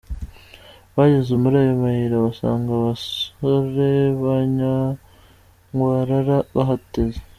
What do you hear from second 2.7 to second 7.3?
abasore ba Nyankwarara bahateze.